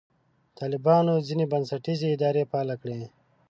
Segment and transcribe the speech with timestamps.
[0.59, 2.99] طالبانو ځینې بنسټیزې ادارې فعاله کړې.